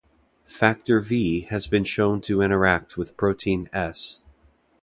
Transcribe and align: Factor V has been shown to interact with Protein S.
Factor 0.47 0.99
V 0.99 1.41
has 1.51 1.67
been 1.67 1.83
shown 1.83 2.21
to 2.21 2.41
interact 2.41 2.97
with 2.97 3.15
Protein 3.17 3.69
S. 3.71 4.23